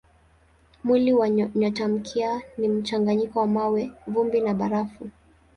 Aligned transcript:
Mwili 0.83 1.13
wa 1.13 1.29
nyotamkia 1.29 2.41
ni 2.57 2.67
mchanganyiko 2.67 3.39
wa 3.39 3.47
mawe, 3.47 3.91
vumbi 4.07 4.41
na 4.41 4.53
barafu. 4.53 5.09